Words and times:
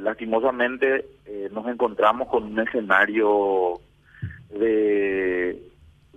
lastimosamente 0.00 1.04
nos 1.52 1.66
encontramos 1.68 2.28
con 2.28 2.44
un 2.44 2.58
escenario 2.60 3.80
de, 4.50 5.60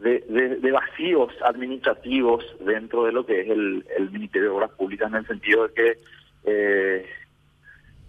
de, 0.03 0.71
vacíos 0.71 1.31
administrativos 1.43 2.43
dentro 2.59 3.05
de 3.05 3.11
lo 3.11 3.25
que 3.25 3.41
es 3.41 3.49
el, 3.49 3.83
Ministerio 4.11 4.49
de 4.49 4.55
Obras 4.55 4.71
Públicas 4.71 5.09
en 5.09 5.17
el 5.17 5.27
sentido 5.27 5.67
de 5.67 5.73
que 5.73 5.97
eh, 6.46 7.05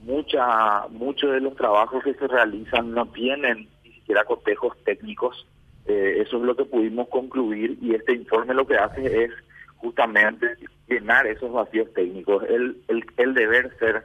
muchos 0.03 1.33
de 1.33 1.41
los 1.41 1.55
trabajos 1.57 2.03
que 2.03 2.15
se 2.15 2.27
realizan 2.27 2.93
no 2.93 3.07
tienen 3.07 3.69
ni 3.85 3.93
siquiera 3.93 4.25
cotejos 4.25 4.77
técnicos. 4.85 5.47
Eh, 5.87 6.23
eso 6.27 6.39
es 6.39 6.43
lo 6.43 6.57
que 6.57 6.65
pudimos 6.65 7.09
concluir 7.09 7.79
y 7.81 7.95
este 7.95 8.15
informe 8.15 8.55
lo 8.55 8.67
que 8.67 8.77
hace 8.77 9.25
es 9.25 9.31
justamente 9.77 10.57
llenar 10.89 11.27
esos 11.27 11.53
vacíos 11.53 11.93
técnicos. 11.95 12.45
El, 12.49 13.35
deber 13.35 13.77
ser 13.79 14.05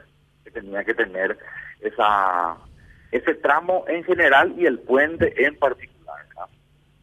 tenía 0.80 0.84
que 0.84 0.94
tener 0.94 1.38
esa 1.80 2.56
ese 3.12 3.34
tramo 3.34 3.84
en 3.88 4.04
general 4.04 4.54
y 4.56 4.66
el 4.66 4.78
puente 4.78 5.44
en 5.44 5.56
particular. 5.56 5.98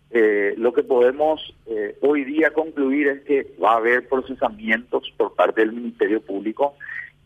Eh, 0.09 0.53
lo 0.57 0.71
que 0.71 0.83
podemos 0.83 1.53
eh, 1.65 1.97
hoy 2.01 2.23
día 2.23 2.51
concluir 2.51 3.07
es 3.09 3.21
que 3.23 3.55
va 3.61 3.73
a 3.73 3.77
haber 3.77 4.07
procesamientos 4.07 5.13
por 5.17 5.35
parte 5.35 5.59
del 5.59 5.73
Ministerio 5.73 6.21
Público 6.21 6.75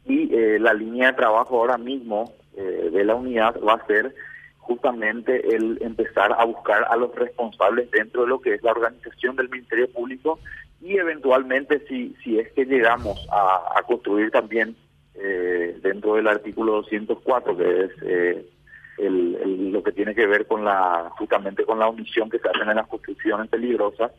y 0.03 0.34
eh, 0.35 0.57
la 0.59 0.73
línea 0.73 1.12
de 1.12 1.17
trabajo 1.17 1.59
ahora 1.59 1.77
mismo 1.77 2.34
de 2.54 3.05
la 3.05 3.15
unidad 3.15 3.55
va 3.62 3.76
a 3.76 3.85
ser 3.88 4.13
justamente 4.57 5.55
el 5.55 5.77
empezar 5.81 6.35
a 6.38 6.43
buscar 6.43 6.84
a 6.90 6.98
los 6.98 7.15
responsables 7.15 7.90
dentro 7.91 8.23
de 8.23 8.27
lo 8.27 8.41
que 8.41 8.55
es 8.55 8.62
la 8.62 8.71
organización 8.71 9.38
del 9.38 9.49
Ministerio 9.49 9.90
Público 9.90 10.38
y 10.81 10.98
eventualmente 10.98 11.79
si, 11.88 12.15
si 12.23 12.40
es 12.40 12.52
que 12.52 12.65
llegamos 12.65 13.26
a, 13.31 13.81
construir 13.88 14.31
también 14.31 14.76
dentro 15.13 16.15
del 16.15 16.27
artículo 16.27 16.73
204 16.73 17.57
que 17.57 17.83
es 17.83 17.91
el, 18.97 19.71
lo 19.71 19.84
que 19.84 19.91
tiene 19.91 20.13
que 20.13 20.27
ver 20.27 20.45
con 20.47 20.63
la 20.63 21.09
justamente 21.17 21.63
con 21.65 21.79
la 21.79 21.87
omisión 21.87 22.29
que 22.29 22.40
se 22.40 22.49
hacen 22.49 22.70
en 22.70 22.76
las 22.76 22.87
construcciones 22.87 23.49
peligrosas, 23.49 24.12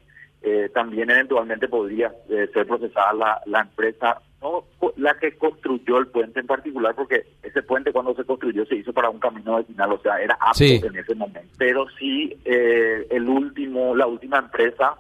eh, 0.43 0.71
también 0.75 1.09
eventualmente 1.11 1.69
podría 1.69 2.13
eh, 2.29 2.49
ser 2.53 2.67
procesada 2.67 3.13
la, 3.13 3.41
la 3.47 3.61
empresa, 3.61 4.21
no 4.41 4.65
la 4.97 5.15
que 5.15 5.37
construyó 5.37 5.99
el 5.99 6.09
puente 6.09 6.41
en 6.41 6.47
particular, 6.47 6.95
porque 6.97 7.25
ese 7.43 7.63
puente 7.63 7.93
cuando 7.93 8.15
se 8.15 8.25
construyó 8.25 8.67
se 8.67 8.77
hizo 8.77 8.93
para 8.93 9.09
un 9.09 9.21
camino 9.21 9.57
vecinal, 9.57 9.93
o 9.93 10.01
sea, 10.01 10.21
era 10.21 10.37
apto 10.41 10.65
en 10.65 10.97
ese 10.97 11.15
momento. 11.15 11.49
Pero 11.59 11.87
sí, 11.97 12.37
eh, 12.45 13.07
el 13.11 13.29
último, 13.29 13.95
la 13.95 14.09
última 14.09 14.39
empresa 14.39 14.97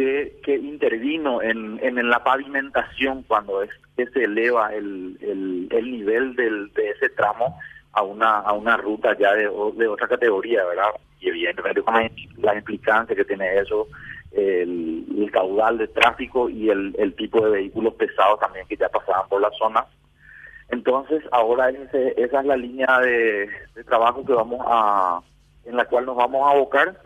que, 0.00 0.40
que 0.42 0.54
intervino 0.54 1.42
en, 1.42 1.78
en, 1.82 2.08
la 2.08 2.24
pavimentación 2.24 3.22
cuando 3.24 3.62
es 3.62 3.70
que 3.98 4.06
se 4.06 4.24
eleva 4.24 4.72
el, 4.74 5.18
el, 5.20 5.68
el 5.70 5.90
nivel 5.90 6.34
del, 6.36 6.72
de 6.72 6.88
ese 6.88 7.10
tramo, 7.10 7.58
a 7.92 8.02
una 8.02 8.38
a 8.38 8.52
una 8.54 8.78
ruta 8.78 9.14
ya 9.18 9.34
de, 9.34 9.42
de 9.42 9.88
otra 9.88 10.08
categoría, 10.08 10.64
¿verdad? 10.64 10.88
Y 11.20 11.28
evidentemente 11.28 11.82
con 11.82 11.94
la, 12.38 12.54
implicancia 12.54 13.14
que 13.14 13.26
tiene 13.26 13.58
eso, 13.58 13.88
el, 14.32 15.30
caudal 15.30 15.76
de 15.76 15.88
tráfico 15.88 16.48
y 16.48 16.70
el, 16.70 16.94
el 16.98 17.14
tipo 17.14 17.44
de 17.44 17.50
vehículos 17.50 17.94
pesados 17.94 18.40
también 18.40 18.66
que 18.66 18.76
ya 18.76 18.88
pasaban 18.88 19.28
por 19.28 19.42
la 19.42 19.50
zona. 19.58 19.84
Entonces, 20.70 21.22
ahora 21.30 21.68
ese, 21.68 22.14
esa 22.16 22.40
es 22.40 22.46
la 22.46 22.56
línea 22.56 22.98
de, 23.00 23.48
trabajo 23.86 24.24
que 24.24 24.32
vamos 24.32 24.60
a, 24.66 25.20
en 25.66 25.76
la 25.76 25.84
cual 25.84 26.06
nos 26.06 26.16
vamos 26.16 26.48
a 26.48 26.52
abocar 26.52 26.96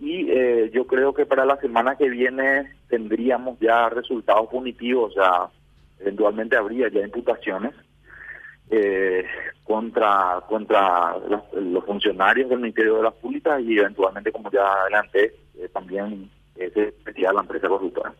y 0.00 0.30
eh, 0.30 0.70
yo 0.72 0.86
creo 0.86 1.12
que 1.12 1.26
para 1.26 1.44
la 1.44 1.56
semana 1.56 1.96
que 1.96 2.08
viene 2.08 2.72
tendríamos 2.88 3.58
ya 3.60 3.88
resultados 3.88 4.48
punitivos, 4.48 5.12
sea, 5.14 5.48
eventualmente 5.98 6.56
habría 6.56 6.88
ya 6.88 7.00
imputaciones 7.00 7.74
eh, 8.70 9.24
contra 9.64 10.42
contra 10.48 11.16
los, 11.28 11.84
funcionarios 11.84 12.50
del 12.50 12.60
Ministerio 12.60 12.96
de 12.96 13.02
las 13.04 13.14
Públicas 13.14 13.60
y 13.62 13.78
eventualmente, 13.78 14.30
como 14.30 14.50
ya 14.50 14.66
adelante, 14.66 15.34
eh, 15.56 15.68
también 15.72 16.30
eh, 16.56 16.70
se 16.74 17.20
la 17.20 17.40
empresa 17.40 17.68
corruptora. 17.68 18.12